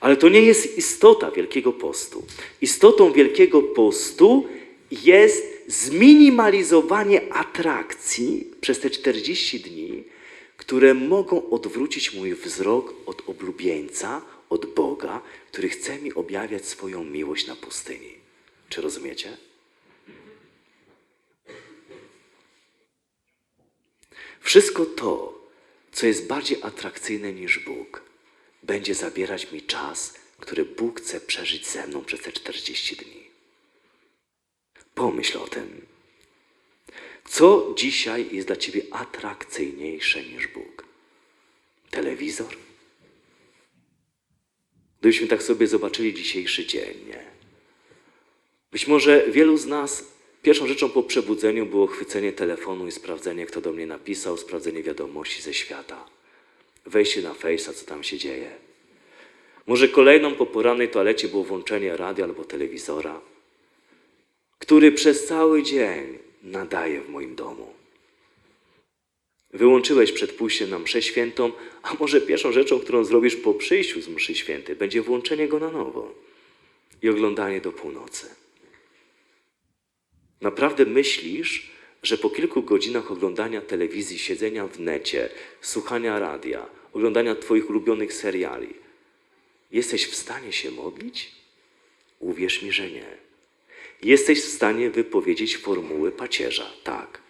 Ale 0.00 0.16
to 0.16 0.28
nie 0.28 0.40
jest 0.40 0.78
istota 0.78 1.30
Wielkiego 1.30 1.72
Postu. 1.72 2.26
Istotą 2.60 3.12
Wielkiego 3.12 3.62
Postu 3.62 4.46
jest 4.90 5.44
zminimalizowanie 5.66 7.32
atrakcji 7.32 8.50
przez 8.60 8.80
te 8.80 8.90
40 8.90 9.60
dni, 9.60 10.04
które 10.56 10.94
mogą 10.94 11.50
odwrócić 11.50 12.14
mój 12.14 12.34
wzrok 12.34 12.94
od 13.06 13.22
oblubieńca, 13.28 14.33
od 14.50 14.74
Boga, 14.74 15.22
który 15.52 15.68
chce 15.68 15.98
mi 15.98 16.14
objawiać 16.14 16.66
swoją 16.66 17.04
miłość 17.04 17.46
na 17.46 17.56
pustyni. 17.56 18.14
Czy 18.68 18.80
rozumiecie? 18.80 19.36
Wszystko 24.40 24.86
to, 24.86 25.40
co 25.92 26.06
jest 26.06 26.26
bardziej 26.26 26.58
atrakcyjne 26.62 27.32
niż 27.32 27.58
Bóg, 27.58 28.02
będzie 28.62 28.94
zabierać 28.94 29.52
mi 29.52 29.62
czas, 29.62 30.14
który 30.40 30.64
Bóg 30.64 31.00
chce 31.00 31.20
przeżyć 31.20 31.66
ze 31.66 31.86
mną 31.86 32.04
przez 32.04 32.20
te 32.20 32.32
40 32.32 32.96
dni. 32.96 33.24
Pomyśl 34.94 35.38
o 35.38 35.48
tym. 35.48 35.86
Co 37.28 37.74
dzisiaj 37.76 38.28
jest 38.32 38.46
dla 38.46 38.56
Ciebie 38.56 38.82
atrakcyjniejsze 38.90 40.22
niż 40.22 40.46
Bóg? 40.46 40.84
Telewizor? 41.90 42.56
Gdybyśmy 45.04 45.26
tak 45.26 45.42
sobie 45.42 45.66
zobaczyli 45.66 46.14
dzisiejszy 46.14 46.66
dzień? 46.66 46.94
Być 48.72 48.86
może 48.86 49.24
wielu 49.28 49.56
z 49.56 49.66
nas 49.66 50.04
pierwszą 50.42 50.66
rzeczą 50.66 50.90
po 50.90 51.02
przebudzeniu 51.02 51.66
było 51.66 51.86
chwycenie 51.86 52.32
telefonu 52.32 52.86
i 52.86 52.92
sprawdzenie, 52.92 53.46
kto 53.46 53.60
do 53.60 53.72
mnie 53.72 53.86
napisał, 53.86 54.36
sprawdzenie 54.36 54.82
wiadomości 54.82 55.42
ze 55.42 55.54
świata. 55.54 56.06
Wejście 56.86 57.22
na 57.22 57.32
Face'a, 57.34 57.74
co 57.74 57.86
tam 57.86 58.04
się 58.04 58.18
dzieje. 58.18 58.50
Może 59.66 59.88
kolejną 59.88 60.34
po 60.34 60.46
porannej 60.46 60.88
toalecie 60.88 61.28
było 61.28 61.44
włączenie 61.44 61.96
radia 61.96 62.24
albo 62.24 62.44
telewizora, 62.44 63.20
który 64.58 64.92
przez 64.92 65.26
cały 65.26 65.62
dzień 65.62 66.18
nadaje 66.42 67.00
w 67.00 67.08
moim 67.08 67.34
domu. 67.34 67.73
Wyłączyłeś 69.54 70.12
przed 70.12 70.32
pójściem 70.32 70.70
na 70.70 70.78
mszę 70.78 71.02
świętą, 71.02 71.52
a 71.82 71.94
może 71.94 72.20
pierwszą 72.20 72.52
rzeczą, 72.52 72.80
którą 72.80 73.04
zrobisz 73.04 73.36
po 73.36 73.54
przyjściu 73.54 74.00
z 74.00 74.08
mszy 74.08 74.34
świętej, 74.34 74.76
będzie 74.76 75.02
włączenie 75.02 75.48
go 75.48 75.58
na 75.58 75.70
nowo 75.70 76.14
i 77.02 77.08
oglądanie 77.08 77.60
do 77.60 77.72
północy. 77.72 78.26
Naprawdę 80.40 80.84
myślisz, 80.86 81.70
że 82.02 82.18
po 82.18 82.30
kilku 82.30 82.62
godzinach 82.62 83.10
oglądania 83.10 83.60
telewizji, 83.60 84.18
siedzenia 84.18 84.66
w 84.66 84.80
necie, 84.80 85.28
słuchania 85.60 86.18
radia, 86.18 86.66
oglądania 86.92 87.34
Twoich 87.34 87.70
ulubionych 87.70 88.12
seriali, 88.12 88.74
jesteś 89.72 90.06
w 90.06 90.14
stanie 90.14 90.52
się 90.52 90.70
modlić? 90.70 91.32
Uwierz 92.18 92.62
mi, 92.62 92.72
że 92.72 92.90
nie. 92.90 93.06
Jesteś 94.02 94.40
w 94.40 94.48
stanie 94.48 94.90
wypowiedzieć 94.90 95.56
formuły 95.56 96.12
pacierza, 96.12 96.70
tak. 96.84 97.20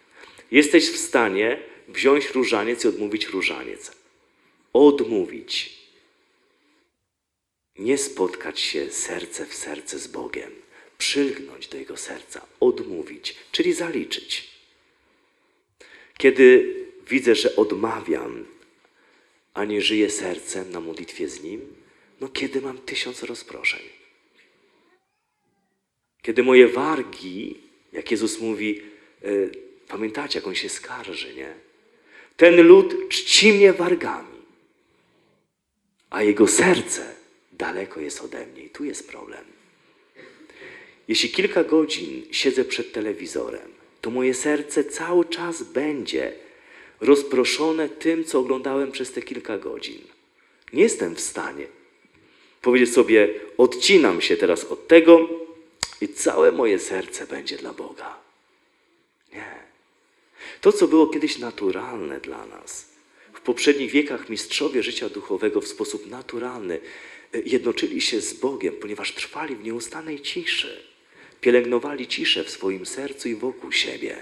Jesteś 0.50 0.90
w 0.90 0.96
stanie 0.96 1.73
wziąć 1.88 2.30
różaniec 2.30 2.84
i 2.84 2.88
odmówić 2.88 3.26
różaniec. 3.26 3.92
Odmówić. 4.72 5.84
Nie 7.78 7.98
spotkać 7.98 8.60
się 8.60 8.90
serce 8.92 9.46
w 9.46 9.54
serce 9.54 9.98
z 9.98 10.06
Bogiem, 10.06 10.50
przylgnąć 10.98 11.68
do 11.68 11.78
Jego 11.78 11.96
serca, 11.96 12.46
odmówić, 12.60 13.36
czyli 13.52 13.72
zaliczyć. 13.72 14.50
Kiedy 16.18 16.74
widzę, 17.08 17.34
że 17.34 17.56
odmawiam, 17.56 18.46
a 19.54 19.64
nie 19.64 19.80
żyję 19.80 20.10
sercem 20.10 20.70
na 20.70 20.80
modlitwie 20.80 21.28
z 21.28 21.42
Nim, 21.42 21.74
no 22.20 22.28
kiedy 22.28 22.60
mam 22.60 22.78
tysiąc 22.78 23.22
rozproszeń. 23.22 23.82
Kiedy 26.22 26.42
moje 26.42 26.68
wargi, 26.68 27.60
jak 27.92 28.10
Jezus 28.10 28.40
mówi, 28.40 28.82
y, 29.24 29.50
pamiętacie, 29.88 30.38
jak 30.38 30.46
On 30.46 30.54
się 30.54 30.68
skarży, 30.68 31.34
nie? 31.34 31.54
Ten 32.36 32.66
lud 32.66 33.08
czci 33.08 33.52
mnie 33.52 33.72
wargami, 33.72 34.38
a 36.10 36.22
jego 36.22 36.48
serce 36.48 37.14
daleko 37.52 38.00
jest 38.00 38.20
ode 38.20 38.46
mnie 38.46 38.62
i 38.62 38.70
tu 38.70 38.84
jest 38.84 39.08
problem. 39.08 39.44
Jeśli 41.08 41.30
kilka 41.30 41.64
godzin 41.64 42.22
siedzę 42.30 42.64
przed 42.64 42.92
telewizorem, 42.92 43.72
to 44.00 44.10
moje 44.10 44.34
serce 44.34 44.84
cały 44.84 45.24
czas 45.24 45.62
będzie 45.62 46.32
rozproszone 47.00 47.88
tym, 47.88 48.24
co 48.24 48.38
oglądałem 48.38 48.92
przez 48.92 49.12
te 49.12 49.22
kilka 49.22 49.58
godzin. 49.58 50.02
Nie 50.72 50.82
jestem 50.82 51.14
w 51.14 51.20
stanie 51.20 51.66
powiedzieć 52.64 52.92
sobie, 52.92 53.28
odcinam 53.58 54.20
się 54.20 54.36
teraz 54.36 54.64
od 54.64 54.88
tego 54.88 55.28
i 56.00 56.08
całe 56.08 56.52
moje 56.52 56.78
serce 56.78 57.26
będzie 57.26 57.56
dla 57.56 57.72
Boga. 57.72 58.18
Nie. 59.32 59.63
To, 60.64 60.72
co 60.72 60.88
było 60.88 61.06
kiedyś 61.06 61.38
naturalne 61.38 62.20
dla 62.20 62.46
nas, 62.46 62.86
w 63.32 63.40
poprzednich 63.40 63.90
wiekach 63.90 64.28
mistrzowie 64.28 64.82
życia 64.82 65.08
duchowego 65.08 65.60
w 65.60 65.68
sposób 65.68 66.10
naturalny 66.10 66.80
y, 67.34 67.42
jednoczyli 67.46 68.00
się 68.00 68.20
z 68.20 68.34
Bogiem, 68.34 68.74
ponieważ 68.80 69.14
trwali 69.14 69.56
w 69.56 69.64
nieustannej 69.64 70.20
ciszy. 70.20 70.82
Pielęgnowali 71.40 72.06
ciszę 72.06 72.44
w 72.44 72.50
swoim 72.50 72.86
sercu 72.86 73.28
i 73.28 73.34
wokół 73.34 73.72
siebie. 73.72 74.16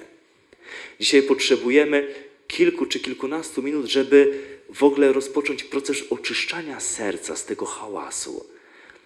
Dzisiaj 1.00 1.22
potrzebujemy 1.22 2.14
kilku 2.48 2.86
czy 2.86 3.00
kilkunastu 3.00 3.62
minut, 3.62 3.86
żeby 3.86 4.42
w 4.74 4.82
ogóle 4.82 5.12
rozpocząć 5.12 5.64
proces 5.64 6.02
oczyszczania 6.10 6.80
serca 6.80 7.36
z 7.36 7.44
tego 7.44 7.66
hałasu, 7.66 8.46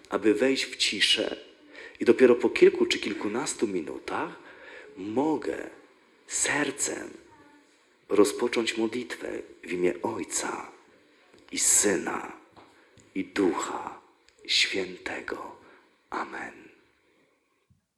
aby 0.09 0.33
wejść 0.33 0.65
w 0.65 0.75
ciszę 0.75 1.37
i 1.99 2.05
dopiero 2.05 2.35
po 2.35 2.49
kilku 2.49 2.85
czy 2.85 2.99
kilkunastu 2.99 3.67
minutach 3.67 4.39
mogę 4.97 5.69
sercem 6.27 7.26
rozpocząć 8.09 8.77
modlitwę 8.77 9.41
w 9.63 9.71
imię 9.71 9.93
Ojca 10.03 10.71
i 11.51 11.59
Syna 11.59 12.31
i 13.15 13.25
Ducha 13.25 14.01
Świętego. 14.45 15.55
Amen. 16.09 16.53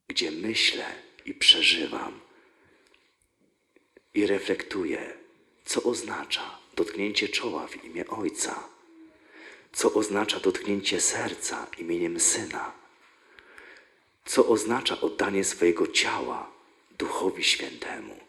Gdzie 0.07 0.31
myślę 0.31 0.85
i 1.25 1.33
przeżywam 1.33 2.19
i 4.13 4.27
reflektuję, 4.27 5.13
co 5.65 5.83
oznacza 5.83 6.59
dotknięcie 6.75 7.29
czoła 7.29 7.67
w 7.67 7.85
imię 7.85 8.07
Ojca, 8.07 8.63
co 9.71 9.93
oznacza 9.93 10.39
dotknięcie 10.39 11.01
serca 11.01 11.67
imieniem 11.79 12.19
Syna, 12.19 12.73
co 14.25 14.47
oznacza 14.47 15.01
oddanie 15.01 15.43
swojego 15.43 15.87
ciała 15.87 16.51
Duchowi 16.97 17.43
Świętemu. 17.43 18.28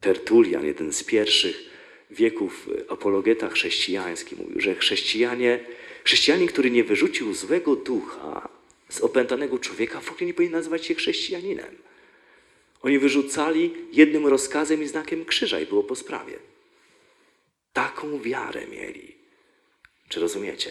Tertulian, 0.00 0.66
jeden 0.66 0.92
z 0.92 1.04
pierwszych 1.04 1.70
wieków 2.10 2.68
apologeta 2.88 3.48
chrześcijański, 3.48 4.36
mówił, 4.36 4.60
że 4.60 4.74
chrześcijanie, 4.74 5.64
chrześcijanin, 6.04 6.48
który 6.48 6.70
nie 6.70 6.84
wyrzucił 6.84 7.34
złego 7.34 7.76
ducha 7.76 8.48
z 8.88 9.00
opętanego 9.00 9.58
człowieka, 9.58 10.00
w 10.00 10.10
ogóle 10.10 10.26
nie 10.26 10.34
powinien 10.34 10.52
nazywać 10.52 10.86
się 10.86 10.94
chrześcijaninem. 10.94 11.78
Oni 12.82 12.98
wyrzucali 12.98 13.74
jednym 13.92 14.26
rozkazem 14.26 14.82
i 14.82 14.86
znakiem 14.86 15.24
krzyża 15.24 15.60
i 15.60 15.66
było 15.66 15.82
po 15.82 15.96
sprawie. 15.96 16.38
Taką 17.72 18.20
wiarę 18.20 18.66
mieli. 18.66 19.16
Czy 20.08 20.20
rozumiecie? 20.20 20.70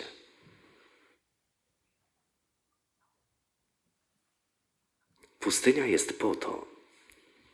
Pustynia 5.40 5.86
jest 5.86 6.20
po 6.20 6.36
to, 6.36 6.69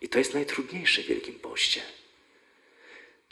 i 0.02 0.10
to 0.10 0.20
jest 0.20 0.34
najtrudniejsze 0.34 1.04
w 1.04 1.06
Wielkim 1.06 1.36
Poście, 1.36 1.82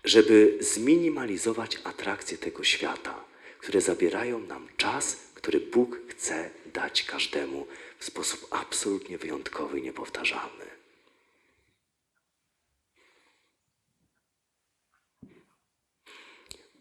żeby 0.04 0.58
zminimalizować 0.60 1.78
atrakcje 1.84 2.38
tego 2.38 2.64
świata, 2.64 3.26
które 3.60 3.82
zabierają 3.82 4.40
nam 4.40 4.68
czas, 4.78 5.18
który 5.36 5.60
Bóg 5.60 6.00
chce 6.10 6.50
dać 6.74 7.04
każdemu 7.04 7.68
w 8.00 8.06
sposób 8.06 8.48
absolutnie 8.52 9.18
wyjątkowy 9.18 9.80
i 9.80 9.82
niepowtarzalny. 9.82 10.66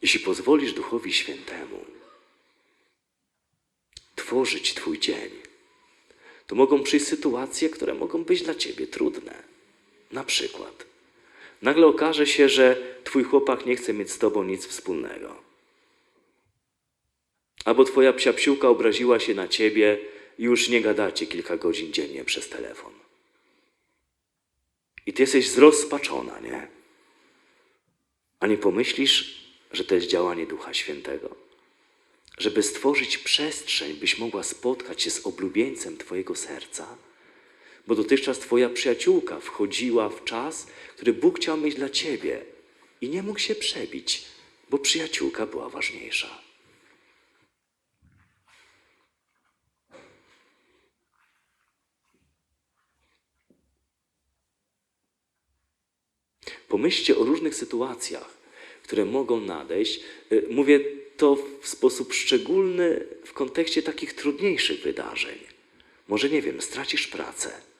Jeśli 0.02 0.20
pozwolisz 0.20 0.72
Duchowi 0.72 1.12
Świętemu 1.12 1.84
tworzyć 4.16 4.74
Twój 4.74 4.98
dzień, 4.98 5.30
to 6.46 6.54
mogą 6.54 6.82
przyjść 6.82 7.06
sytuacje, 7.06 7.70
które 7.70 7.94
mogą 7.94 8.24
być 8.24 8.42
dla 8.42 8.54
Ciebie 8.54 8.86
trudne. 8.86 9.51
Na 10.12 10.24
przykład, 10.24 10.84
nagle 11.62 11.86
okaże 11.86 12.26
się, 12.26 12.48
że 12.48 12.76
Twój 13.04 13.24
chłopak 13.24 13.66
nie 13.66 13.76
chce 13.76 13.92
mieć 13.92 14.10
z 14.10 14.18
Tobą 14.18 14.44
nic 14.44 14.66
wspólnego. 14.66 15.42
Albo 17.64 17.84
Twoja 17.84 18.12
psiapsiłka 18.12 18.68
obraziła 18.68 19.20
się 19.20 19.34
na 19.34 19.48
Ciebie 19.48 19.98
i 20.38 20.42
już 20.42 20.68
nie 20.68 20.80
gadacie 20.80 21.26
kilka 21.26 21.56
godzin 21.56 21.92
dziennie 21.92 22.24
przez 22.24 22.48
telefon. 22.48 22.92
I 25.06 25.12
Ty 25.12 25.22
jesteś 25.22 25.48
zrozpaczona, 25.48 26.40
nie? 26.40 26.68
A 28.40 28.46
nie 28.46 28.56
pomyślisz, 28.56 29.44
że 29.72 29.84
to 29.84 29.94
jest 29.94 30.06
działanie 30.06 30.46
Ducha 30.46 30.74
Świętego. 30.74 31.36
Żeby 32.38 32.62
stworzyć 32.62 33.18
przestrzeń, 33.18 33.94
byś 33.94 34.18
mogła 34.18 34.42
spotkać 34.42 35.02
się 35.02 35.10
z 35.10 35.26
oblubieńcem 35.26 35.98
Twojego 35.98 36.34
serca, 36.34 36.96
Bo 37.86 37.94
dotychczas 37.94 38.38
Twoja 38.38 38.68
przyjaciółka 38.68 39.40
wchodziła 39.40 40.08
w 40.08 40.24
czas, 40.24 40.66
który 40.96 41.12
Bóg 41.12 41.38
chciał 41.38 41.56
mieć 41.56 41.74
dla 41.74 41.88
Ciebie 41.88 42.42
i 43.00 43.08
nie 43.08 43.22
mógł 43.22 43.38
się 43.38 43.54
przebić, 43.54 44.24
bo 44.70 44.78
przyjaciółka 44.78 45.46
była 45.46 45.68
ważniejsza. 45.68 46.42
Pomyślcie 56.68 57.16
o 57.16 57.24
różnych 57.24 57.54
sytuacjach, 57.54 58.30
które 58.82 59.04
mogą 59.04 59.40
nadejść. 59.40 60.00
Y, 60.32 60.46
Mówię 60.50 60.80
to 61.16 61.36
w 61.60 61.68
sposób 61.68 62.12
szczególny 62.12 63.06
w 63.24 63.32
kontekście 63.32 63.82
takich 63.82 64.14
trudniejszych 64.14 64.80
wydarzeń. 64.80 65.38
Może 66.08 66.30
nie 66.30 66.42
wiem, 66.42 66.62
stracisz 66.62 67.06
pracę 67.06 67.71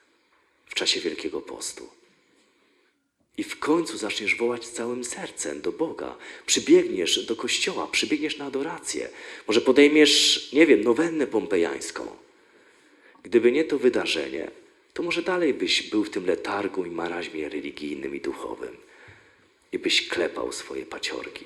w 0.73 0.75
czasie 0.75 1.01
Wielkiego 1.01 1.41
Postu. 1.41 1.89
I 3.37 3.45
w 3.45 3.59
końcu 3.59 3.99
zaczniesz 3.99 4.37
wołać 4.37 4.69
całym 4.69 5.05
sercem 5.05 5.61
do 5.61 5.73
Boga. 5.73 6.17
Przybiegniesz 6.47 7.27
do 7.27 7.37
kościoła, 7.37 7.87
przybiegniesz 7.87 8.39
na 8.39 8.45
adorację. 8.45 9.09
Może 9.49 9.61
podejmiesz, 9.61 10.49
nie 10.53 10.67
wiem, 10.67 10.85
nowennę 10.85 11.27
pompejańską. 11.27 12.17
Gdyby 13.23 13.53
nie 13.53 13.65
to 13.65 13.79
wydarzenie, 13.79 14.51
to 14.95 15.03
może 15.03 15.23
dalej 15.23 15.55
byś 15.55 15.91
był 15.91 16.05
w 16.05 16.11
tym 16.11 16.27
letargu 16.27 16.85
i 16.85 16.91
maraźmie 16.91 17.49
religijnym 17.49 18.17
i 18.17 18.21
duchowym 18.21 18.77
i 19.73 19.79
byś 19.79 20.09
klepał 20.09 20.53
swoje 20.53 20.87
paciorki, 20.87 21.45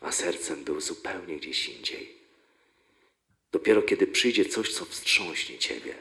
a 0.00 0.12
sercem 0.12 0.64
był 0.64 0.80
zupełnie 0.80 1.36
gdzieś 1.36 1.68
indziej. 1.68 2.12
Dopiero 3.52 3.82
kiedy 3.82 4.06
przyjdzie 4.06 4.44
coś, 4.44 4.72
co 4.72 4.84
wstrząśnie 4.84 5.58
ciebie, 5.58 5.94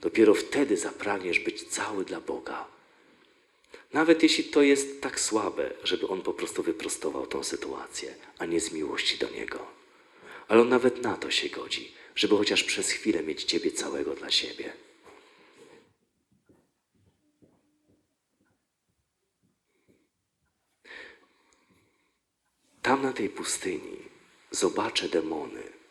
dopiero 0.00 0.34
wtedy 0.34 0.76
zapragniesz 0.76 1.40
być 1.40 1.62
cały 1.62 2.04
dla 2.04 2.20
Boga. 2.20 2.66
Nawet 3.92 4.22
jeśli 4.22 4.44
to 4.44 4.62
jest 4.62 5.00
tak 5.00 5.20
słabe, 5.20 5.70
żeby 5.84 6.08
On 6.08 6.22
po 6.22 6.32
prostu 6.32 6.62
wyprostował 6.62 7.26
tą 7.26 7.44
sytuację, 7.44 8.14
a 8.38 8.44
nie 8.46 8.60
z 8.60 8.72
miłości 8.72 9.18
do 9.18 9.30
Niego. 9.30 9.66
Ale 10.48 10.60
On 10.60 10.68
nawet 10.68 11.02
na 11.02 11.16
to 11.16 11.30
się 11.30 11.48
godzi, 11.48 11.92
żeby 12.14 12.36
chociaż 12.36 12.64
przez 12.64 12.90
chwilę 12.90 13.22
mieć 13.22 13.44
Ciebie 13.44 13.70
całego 13.70 14.14
dla 14.14 14.30
siebie. 14.30 14.72
Tam 22.82 23.02
na 23.02 23.12
tej 23.12 23.28
pustyni 23.28 23.98
zobaczę 24.50 25.08
demony. 25.08 25.81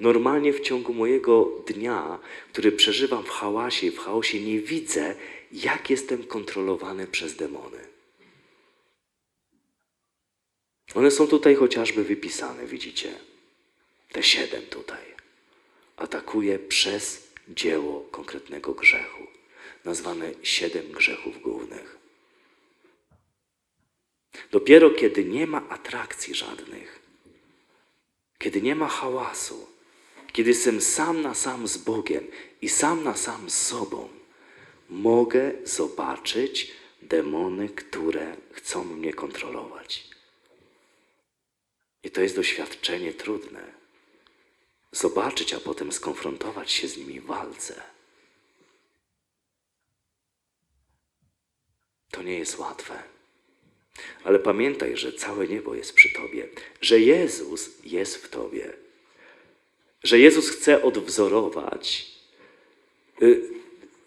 Normalnie 0.00 0.52
w 0.52 0.60
ciągu 0.60 0.94
mojego 0.94 1.50
dnia, 1.66 2.18
który 2.52 2.72
przeżywam 2.72 3.24
w 3.24 3.30
hałasie 3.30 3.90
w 3.90 3.98
chaosie, 3.98 4.40
nie 4.40 4.60
widzę, 4.60 5.14
jak 5.52 5.90
jestem 5.90 6.24
kontrolowany 6.24 7.06
przez 7.06 7.36
demony. 7.36 7.78
One 10.94 11.10
są 11.10 11.26
tutaj 11.26 11.54
chociażby 11.54 12.04
wypisane, 12.04 12.66
widzicie? 12.66 13.14
Te 14.12 14.22
siedem 14.22 14.62
tutaj. 14.62 15.04
Atakuje 15.96 16.58
przez 16.58 17.28
dzieło 17.48 18.00
konkretnego 18.10 18.72
grzechu, 18.74 19.26
nazwane 19.84 20.32
siedem 20.42 20.92
grzechów 20.92 21.42
głównych. 21.42 21.98
Dopiero 24.50 24.90
kiedy 24.90 25.24
nie 25.24 25.46
ma 25.46 25.68
atrakcji 25.68 26.34
żadnych, 26.34 27.03
kiedy 28.38 28.62
nie 28.62 28.74
ma 28.74 28.88
hałasu, 28.88 29.66
kiedy 30.32 30.50
jestem 30.50 30.80
sam 30.80 31.22
na 31.22 31.34
sam 31.34 31.68
z 31.68 31.76
Bogiem 31.76 32.26
i 32.62 32.68
sam 32.68 33.04
na 33.04 33.16
sam 33.16 33.50
z 33.50 33.66
sobą, 33.66 34.08
mogę 34.88 35.52
zobaczyć 35.64 36.72
demony, 37.02 37.68
które 37.68 38.36
chcą 38.52 38.84
mnie 38.84 39.12
kontrolować. 39.12 40.08
I 42.02 42.10
to 42.10 42.20
jest 42.20 42.36
doświadczenie 42.36 43.12
trudne. 43.12 43.72
Zobaczyć, 44.92 45.54
a 45.54 45.60
potem 45.60 45.92
skonfrontować 45.92 46.72
się 46.72 46.88
z 46.88 46.96
nimi 46.96 47.20
w 47.20 47.26
walce. 47.26 47.82
To 52.10 52.22
nie 52.22 52.38
jest 52.38 52.58
łatwe. 52.58 53.13
Ale 54.24 54.38
pamiętaj, 54.38 54.96
że 54.96 55.12
całe 55.12 55.48
niebo 55.48 55.74
jest 55.74 55.92
przy 55.92 56.12
Tobie, 56.12 56.48
że 56.80 57.00
Jezus 57.00 57.70
jest 57.84 58.16
w 58.16 58.28
Tobie, 58.28 58.72
że 60.02 60.18
Jezus 60.18 60.48
chce 60.48 60.82
odwzorować 60.82 62.06
y, 63.22 63.40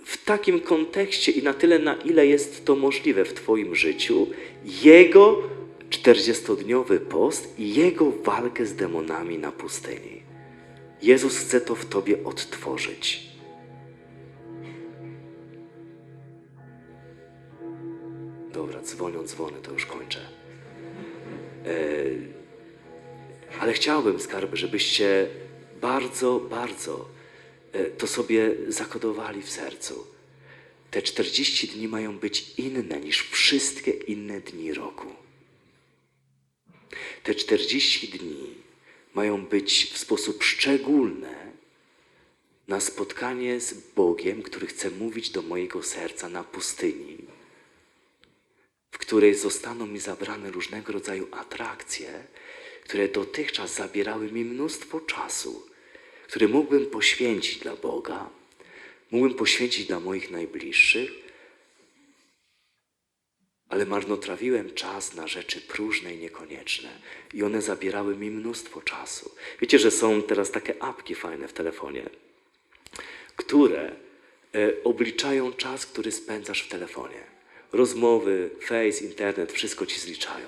w 0.05 0.23
takim 0.25 0.59
kontekście 0.59 1.31
i 1.31 1.43
na 1.43 1.53
tyle, 1.53 1.79
na 1.79 1.95
ile 1.95 2.27
jest 2.27 2.65
to 2.65 2.75
możliwe 2.75 3.25
w 3.25 3.33
Twoim 3.33 3.75
życiu, 3.75 4.27
Jego 4.83 5.43
40-dniowy 5.89 6.99
post 6.99 7.59
i 7.59 7.73
Jego 7.73 8.11
walkę 8.11 8.65
z 8.65 8.75
demonami 8.75 9.37
na 9.37 9.51
pustyni. 9.51 10.21
Jezus 11.01 11.37
chce 11.37 11.61
to 11.61 11.75
w 11.75 11.85
Tobie 11.85 12.23
odtworzyć. 12.23 13.26
Dobra, 18.67 18.81
dzwonią 18.81 19.23
dzwony, 19.23 19.61
to 19.61 19.71
już 19.71 19.85
kończę. 19.85 20.19
E, 21.65 21.73
ale 23.59 23.73
chciałbym, 23.73 24.19
skarby, 24.19 24.57
żebyście 24.57 25.27
bardzo, 25.81 26.39
bardzo 26.39 27.09
e, 27.73 27.85
to 27.85 28.07
sobie 28.07 28.55
zakodowali 28.67 29.41
w 29.41 29.49
sercu. 29.49 30.07
Te 30.91 31.01
40 31.01 31.67
dni 31.67 31.87
mają 31.87 32.19
być 32.19 32.53
inne 32.57 32.99
niż 32.99 33.21
wszystkie 33.21 33.91
inne 33.91 34.41
dni 34.41 34.73
roku. 34.73 35.07
Te 37.23 37.35
40 37.35 38.07
dni 38.07 38.53
mają 39.13 39.45
być 39.45 39.91
w 39.93 39.97
sposób 39.97 40.43
szczególny 40.43 41.35
na 42.67 42.79
spotkanie 42.79 43.59
z 43.59 43.73
Bogiem, 43.73 44.43
który 44.43 44.67
chce 44.67 44.89
mówić 44.91 45.29
do 45.29 45.41
mojego 45.41 45.83
serca 45.83 46.29
na 46.29 46.43
pustyni 46.43 47.26
w 48.97 48.99
której 48.99 49.35
zostaną 49.35 49.87
mi 49.87 49.99
zabrane 49.99 50.51
różnego 50.51 50.93
rodzaju 50.93 51.27
atrakcje, 51.31 52.23
które 52.83 53.07
dotychczas 53.07 53.75
zabierały 53.75 54.31
mi 54.31 54.45
mnóstwo 54.45 54.99
czasu, 54.99 55.65
który 56.27 56.47
mógłbym 56.47 56.85
poświęcić 56.85 57.59
dla 57.59 57.75
Boga, 57.75 58.29
mógłbym 59.11 59.37
poświęcić 59.37 59.85
dla 59.85 59.99
moich 59.99 60.31
najbliższych, 60.31 61.11
ale 63.69 63.85
marnotrawiłem 63.85 64.73
czas 64.73 65.13
na 65.13 65.27
rzeczy 65.27 65.61
próżne 65.61 66.13
i 66.13 66.17
niekonieczne 66.17 66.89
i 67.33 67.43
one 67.43 67.61
zabierały 67.61 68.15
mi 68.15 68.31
mnóstwo 68.31 68.81
czasu. 68.81 69.31
Wiecie, 69.61 69.79
że 69.79 69.91
są 69.91 70.21
teraz 70.21 70.51
takie 70.51 70.83
apki 70.83 71.15
fajne 71.15 71.47
w 71.47 71.53
telefonie, 71.53 72.09
które 73.35 73.95
e, 74.55 74.83
obliczają 74.83 75.53
czas, 75.53 75.85
który 75.85 76.11
spędzasz 76.11 76.61
w 76.61 76.67
telefonie 76.67 77.36
rozmowy, 77.71 78.49
face, 78.61 79.03
internet, 79.03 79.51
wszystko 79.51 79.85
ci 79.85 79.99
zliczają. 79.99 80.47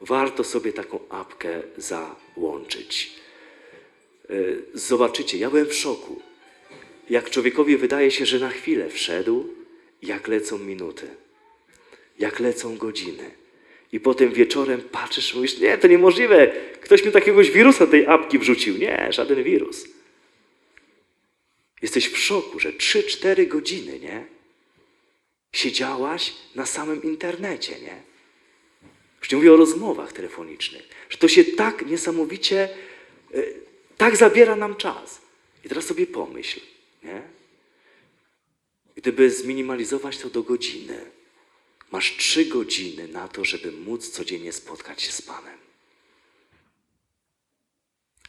Warto 0.00 0.44
sobie 0.44 0.72
taką 0.72 1.08
apkę 1.08 1.62
załączyć. 1.76 3.12
Y, 4.30 4.62
Zobaczycie, 4.74 5.38
ja 5.38 5.50
byłem 5.50 5.66
w 5.66 5.74
szoku. 5.74 6.22
Jak 7.10 7.30
człowiekowi 7.30 7.76
wydaje 7.76 8.10
się, 8.10 8.26
że 8.26 8.38
na 8.38 8.50
chwilę 8.50 8.90
wszedł, 8.90 9.54
jak 10.02 10.28
lecą 10.28 10.58
minuty, 10.58 11.08
jak 12.18 12.40
lecą 12.40 12.76
godziny. 12.76 13.30
I 13.92 14.00
potem 14.00 14.32
wieczorem 14.32 14.80
patrzysz, 14.80 15.34
mówisz, 15.34 15.58
nie, 15.58 15.78
to 15.78 15.88
niemożliwe. 15.88 16.52
Ktoś 16.80 17.04
mi 17.04 17.12
takiegoś 17.12 17.50
wirusa 17.50 17.86
tej 17.86 18.06
apki 18.06 18.38
wrzucił. 18.38 18.76
Nie, 18.76 19.08
żaden 19.10 19.42
wirus. 19.42 19.84
Jesteś 21.82 22.08
w 22.08 22.18
szoku, 22.18 22.60
że 22.60 22.72
3-4 22.72 23.48
godziny, 23.48 24.00
nie? 24.00 24.33
Siedziałaś 25.54 26.34
na 26.54 26.66
samym 26.66 27.02
internecie, 27.02 27.80
nie? 27.80 28.02
Już 29.20 29.30
nie 29.30 29.36
mówię 29.36 29.52
o 29.52 29.56
rozmowach 29.56 30.12
telefonicznych, 30.12 30.88
że 31.08 31.18
to 31.18 31.28
się 31.28 31.44
tak 31.44 31.86
niesamowicie, 31.86 32.68
y, 33.34 33.54
tak 33.96 34.16
zabiera 34.16 34.56
nam 34.56 34.76
czas. 34.76 35.20
I 35.64 35.68
teraz 35.68 35.84
sobie 35.84 36.06
pomyśl, 36.06 36.60
nie? 37.02 37.22
Gdyby 38.96 39.30
zminimalizować 39.30 40.18
to 40.18 40.30
do 40.30 40.42
godziny, 40.42 41.00
masz 41.92 42.16
trzy 42.16 42.44
godziny 42.44 43.08
na 43.08 43.28
to, 43.28 43.44
żeby 43.44 43.72
móc 43.72 44.10
codziennie 44.10 44.52
spotkać 44.52 45.02
się 45.02 45.12
z 45.12 45.22
Panem. 45.22 45.58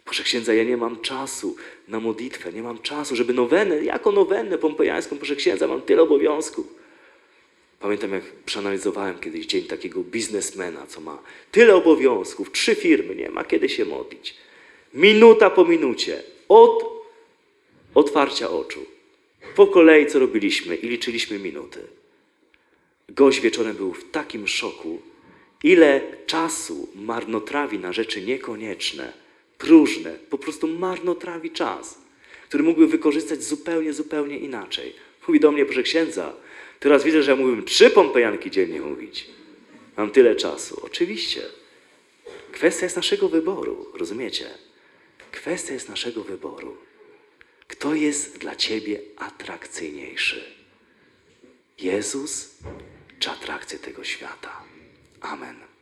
Proszę 0.04 0.24
księdza, 0.24 0.54
ja 0.54 0.64
nie 0.64 0.78
mam 0.78 1.02
czasu 1.02 1.56
na 1.88 2.00
modlitwę, 2.00 2.54
nie 2.54 2.64
mam 2.64 2.82
czasu, 2.82 3.16
żeby 3.16 3.34
nowenę, 3.34 3.84
jako 3.84 4.12
nowenę 4.12 4.58
pompejańską, 4.58 5.18
proszę 5.18 5.36
księdza, 5.36 5.68
mam 5.68 5.82
tyle 5.82 6.02
obowiązków. 6.02 6.85
Pamiętam, 7.86 8.14
jak 8.14 8.24
przeanalizowałem 8.24 9.20
kiedyś 9.20 9.46
dzień 9.46 9.64
takiego 9.64 10.04
biznesmena, 10.04 10.88
co 10.88 11.02
ma 11.02 11.24
tyle 11.52 11.76
obowiązków, 11.76 12.52
trzy 12.52 12.76
firmy, 12.76 13.16
nie 13.16 13.30
ma 13.30 13.44
kiedy 13.44 13.70
się 13.70 13.86
modlić. 13.86 14.36
Minuta 14.94 15.50
po 15.50 15.66
minucie, 15.66 16.24
od 16.50 16.84
otwarcia 17.96 18.50
oczu 18.50 18.86
po 19.56 19.68
kolei, 19.68 20.08
co 20.08 20.20
robiliśmy 20.20 20.76
i 20.76 20.90
liczyliśmy 20.90 21.40
minuty. 21.40 21.80
Gość 23.10 23.40
wieczorem 23.40 23.76
był 23.76 23.94
w 23.94 24.12
takim 24.12 24.48
szoku, 24.48 25.02
ile 25.64 26.02
czasu 26.26 26.90
marnotrawi 26.96 27.80
na 27.80 27.94
rzeczy 27.94 28.22
niekonieczne, 28.22 29.14
próżne, 29.58 30.12
po 30.30 30.38
prostu 30.38 30.68
marnotrawi 30.68 31.52
czas, 31.52 31.98
który 32.48 32.64
mógłby 32.64 32.88
wykorzystać 32.88 33.44
zupełnie, 33.44 33.94
zupełnie 33.94 34.38
inaczej. 34.38 34.94
Mówi 35.28 35.40
do 35.40 35.52
mnie, 35.52 35.66
proszę 35.66 35.84
księdza, 35.84 36.34
teraz 36.80 37.04
widzę, 37.04 37.24
że 37.24 37.36
mógłbym 37.36 37.66
trzy 37.66 37.90
pompejanki 37.90 38.52
dziennie 38.52 38.82
mówić. 38.82 39.28
Mam 39.98 40.12
tyle 40.12 40.36
czasu. 40.36 40.82
Oczywiście. 40.84 41.42
Kwestia 42.52 42.86
jest 42.86 42.96
naszego 42.96 43.30
wyboru, 43.30 43.92
rozumiecie? 43.94 44.46
Kwestia 45.32 45.74
jest 45.74 45.90
naszego 45.90 46.24
wyboru. 46.24 46.78
Kto 47.68 47.96
jest 47.96 48.38
dla 48.38 48.56
ciebie 48.56 49.00
atrakcyjniejszy? 49.18 50.44
Jezus 51.80 52.58
czy 53.20 53.30
atrakcje 53.30 53.80
tego 53.80 54.04
świata? 54.04 54.62
Amen. 55.22 55.75